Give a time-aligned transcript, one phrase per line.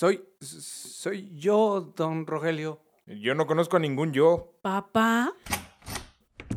[0.00, 0.24] Soy.
[0.40, 2.80] Soy yo, don Rogelio.
[3.04, 4.54] Yo no conozco a ningún yo.
[4.62, 5.34] Papá,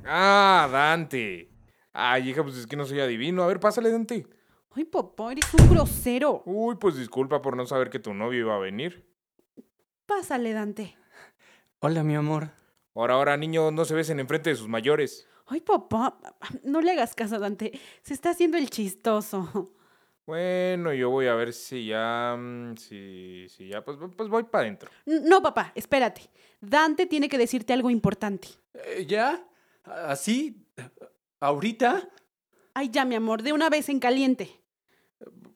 [0.05, 1.49] Ah, Dante.
[1.91, 3.43] Ay, hija, pues es que no soy adivino.
[3.43, 4.25] A ver, pásale, Dante.
[4.71, 6.41] ay papá, eres un grosero.
[6.45, 9.05] Uy, pues disculpa por no saber que tu novio iba a venir.
[10.05, 10.95] Pásale, Dante.
[11.79, 12.51] Hola, mi amor.
[12.95, 15.27] Ahora, ahora, niños, no se besen enfrente de sus mayores.
[15.47, 16.17] Ay papá,
[16.63, 17.77] no le hagas caso a Dante.
[18.03, 19.73] Se está haciendo el chistoso.
[20.25, 22.35] Bueno, yo voy a ver si ya.
[22.37, 24.89] mm, Si, si ya, pues, pues voy para adentro.
[25.05, 26.29] No, papá, espérate.
[26.61, 28.47] Dante tiene que decirte algo importante.
[28.73, 29.45] Eh, ¿Ya?
[29.83, 30.65] ¿Así?
[31.39, 32.07] ¿Ahorita?
[32.73, 34.61] Ay, ya, mi amor, de una vez en caliente.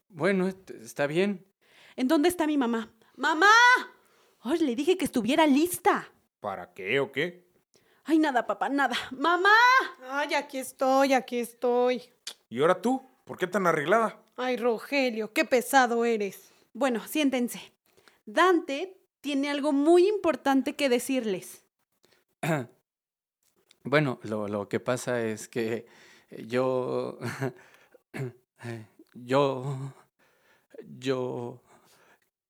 [0.09, 1.45] Bueno, est- está bien.
[1.95, 2.91] ¿En dónde está mi mamá?
[3.15, 3.47] ¡Mamá!
[4.41, 6.11] Ay, le dije que estuviera lista.
[6.41, 7.47] ¿Para qué o qué?
[8.03, 8.95] Ay, nada, papá, nada.
[9.11, 9.49] ¡Mamá!
[10.09, 12.03] Ay, aquí estoy, aquí estoy.
[12.49, 13.01] ¿Y ahora tú?
[13.23, 14.21] ¿Por qué tan arreglada?
[14.37, 16.51] Ay, Rogelio, qué pesado eres.
[16.73, 17.59] Bueno, siéntense.
[18.25, 21.63] Dante tiene algo muy importante que decirles.
[23.83, 25.85] Bueno, lo, lo que pasa es que
[26.29, 27.17] yo...
[29.13, 29.93] yo...
[30.99, 31.61] Yo...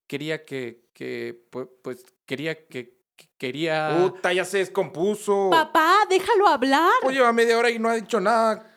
[0.08, 0.90] Quería que...
[0.94, 2.98] que pu- pues quería que...
[3.16, 3.98] que- quería...
[4.02, 5.50] Puta, ya se descompuso.
[5.52, 6.90] Papá, déjalo hablar.
[7.04, 8.76] Pues lleva media hora y no ha dicho nada.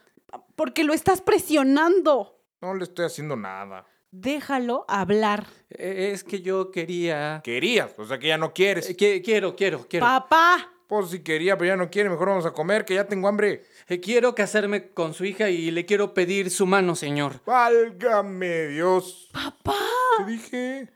[0.54, 2.40] Porque lo estás presionando.
[2.60, 3.87] No le estoy haciendo nada.
[4.10, 5.47] Déjalo hablar.
[5.71, 7.41] Eh, Es que yo quería...
[7.44, 8.91] Querías, o sea que ya no quieres.
[8.91, 10.04] Eh, que- quiero, quiero, quiero.
[10.06, 10.69] Papá.
[10.88, 13.62] Pues si quería, pero ya no quiere, mejor vamos a comer, que ya tengo hambre.
[13.88, 17.41] Eh, Quiero casarme con su hija y le quiero pedir su mano, señor.
[17.47, 19.31] Válgame Dios.
[19.32, 19.76] Papá.
[20.19, 20.88] ¿Qué dije?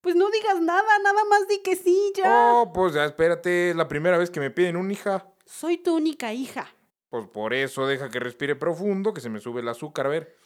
[0.00, 2.52] Pues no digas nada, nada más di que sí, ya.
[2.54, 5.26] Oh, pues ya espérate, es la primera vez que me piden una hija.
[5.44, 6.66] Soy tu única hija.
[7.10, 10.06] Pues por eso deja que respire profundo, que se me sube el azúcar.
[10.06, 10.36] A ver.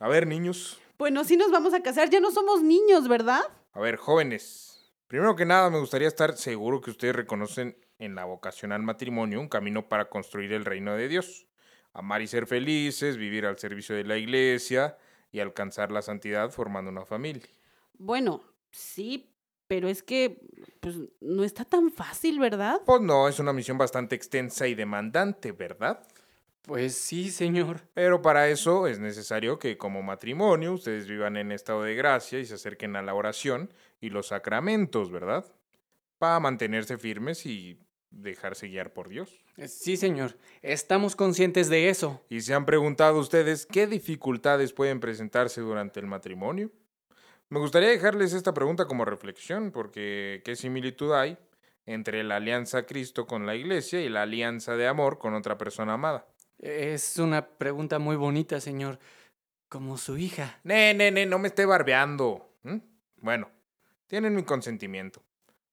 [0.00, 0.78] A ver, niños.
[0.96, 3.40] Bueno, si nos vamos a casar, ya no somos niños, ¿verdad?
[3.72, 4.92] A ver, jóvenes.
[5.08, 9.40] Primero que nada, me gustaría estar seguro que ustedes reconocen en la vocación al matrimonio
[9.40, 11.46] un camino para construir el reino de Dios.
[11.92, 14.96] Amar y ser felices, vivir al servicio de la iglesia
[15.32, 17.42] y alcanzar la santidad formando una familia.
[17.94, 19.34] Bueno, sí,
[19.66, 20.40] pero es que
[20.80, 22.82] pues no está tan fácil, ¿verdad?
[22.86, 26.06] Pues no, es una misión bastante extensa y demandante, ¿verdad?
[26.68, 27.80] Pues sí, señor.
[27.94, 32.44] Pero para eso es necesario que como matrimonio ustedes vivan en estado de gracia y
[32.44, 35.46] se acerquen a la oración y los sacramentos, ¿verdad?
[36.18, 37.80] Para mantenerse firmes y
[38.10, 39.42] dejarse guiar por Dios.
[39.66, 40.36] Sí, señor.
[40.60, 42.22] Estamos conscientes de eso.
[42.28, 46.70] ¿Y se han preguntado ustedes qué dificultades pueden presentarse durante el matrimonio?
[47.48, 51.38] Me gustaría dejarles esta pregunta como reflexión, porque ¿qué similitud hay
[51.86, 55.94] entre la alianza Cristo con la iglesia y la alianza de amor con otra persona
[55.94, 56.26] amada?
[56.58, 58.98] Es una pregunta muy bonita, señor.
[59.68, 60.58] Como su hija.
[60.64, 62.48] Ne, ne, ne, no me esté barbeando.
[63.20, 63.50] Bueno,
[64.06, 65.22] tienen mi consentimiento.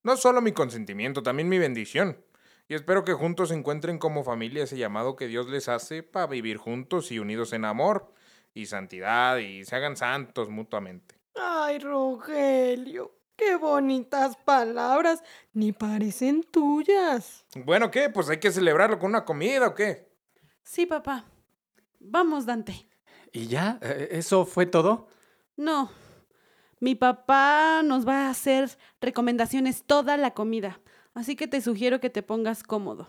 [0.03, 2.18] No solo mi consentimiento, también mi bendición.
[2.68, 6.57] Y espero que juntos encuentren como familia ese llamado que Dios les hace para vivir
[6.57, 8.12] juntos y unidos en amor
[8.54, 11.15] y santidad y se hagan santos mutuamente.
[11.36, 15.24] Ay, Rogelio, qué bonitas palabras.
[15.54, 17.45] Ni parecen tuyas.
[17.56, 18.09] Bueno, ¿qué?
[18.09, 20.14] Pues hay que celebrarlo con una comida o qué?
[20.65, 21.25] Sí, papá.
[22.00, 22.88] Vamos, Dante.
[23.31, 23.79] ¿Y ya?
[23.81, 25.07] Eh, ¿Eso fue todo?
[25.56, 25.91] No.
[26.79, 30.81] Mi papá nos va a hacer recomendaciones toda la comida.
[31.13, 33.07] Así que te sugiero que te pongas cómodo.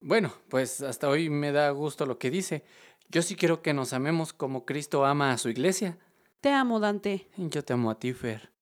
[0.00, 2.64] Bueno, pues hasta hoy me da gusto lo que dice.
[3.08, 5.98] Yo sí quiero que nos amemos como Cristo ama a su iglesia.
[6.40, 7.28] Te amo, Dante.
[7.36, 8.52] Yo te amo a ti, Fer.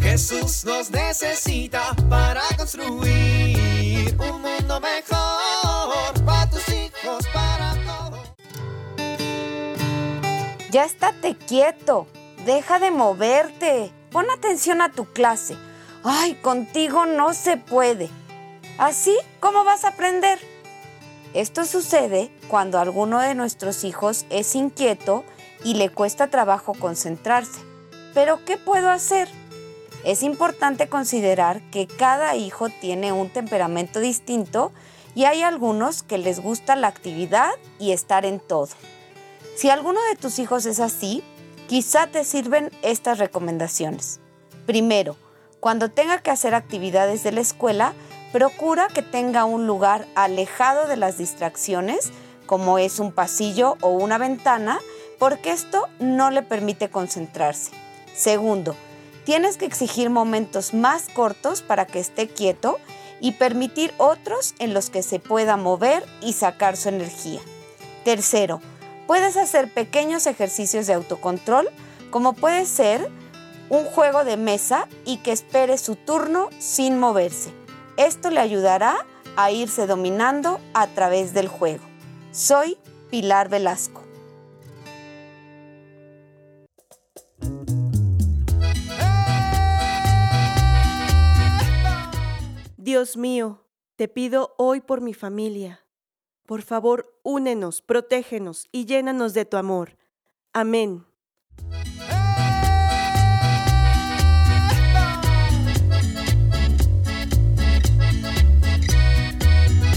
[0.00, 4.42] Jesús nos necesita para construir un
[10.70, 12.06] ya estate quieto,
[12.44, 15.56] deja de moverte, pon atención a tu clase.
[16.04, 18.10] Ay, contigo no se puede.
[18.78, 19.16] ¿Así?
[19.40, 20.38] ¿Cómo vas a aprender?
[21.32, 25.24] Esto sucede cuando alguno de nuestros hijos es inquieto
[25.64, 27.60] y le cuesta trabajo concentrarse.
[28.14, 29.28] Pero ¿qué puedo hacer?
[30.04, 34.72] Es importante considerar que cada hijo tiene un temperamento distinto
[35.14, 38.68] y hay algunos que les gusta la actividad y estar en todo.
[39.56, 41.22] Si alguno de tus hijos es así,
[41.68, 44.20] quizá te sirven estas recomendaciones.
[44.66, 45.16] Primero,
[45.60, 47.92] cuando tenga que hacer actividades de la escuela,
[48.32, 52.10] procura que tenga un lugar alejado de las distracciones,
[52.46, 54.80] como es un pasillo o una ventana,
[55.18, 57.72] porque esto no le permite concentrarse.
[58.14, 58.74] Segundo,
[59.24, 62.78] tienes que exigir momentos más cortos para que esté quieto
[63.20, 67.40] y permitir otros en los que se pueda mover y sacar su energía.
[68.04, 68.60] Tercero,
[69.06, 71.68] puedes hacer pequeños ejercicios de autocontrol,
[72.10, 73.08] como puede ser
[73.68, 77.50] un juego de mesa y que espere su turno sin moverse.
[77.96, 79.06] Esto le ayudará
[79.36, 81.84] a irse dominando a través del juego.
[82.32, 82.78] Soy
[83.10, 84.09] Pilar Velasco.
[92.82, 93.66] Dios mío,
[93.96, 95.84] te pido hoy por mi familia.
[96.46, 99.98] Por favor, únenos, protégenos y llénanos de tu amor.
[100.54, 101.04] Amén.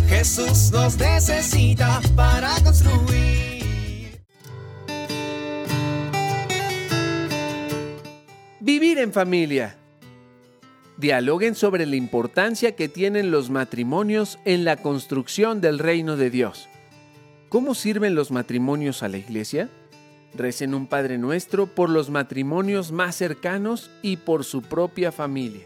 [0.10, 4.22] Jesús nos necesita para construir.
[8.60, 9.78] Vivir en familia.
[10.98, 16.70] Dialoguen sobre la importancia que tienen los matrimonios en la construcción del reino de Dios.
[17.50, 19.70] ¿Cómo sirven los matrimonios a la iglesia?
[20.36, 25.66] Recen un Padre Nuestro por los matrimonios más cercanos y por su propia familia.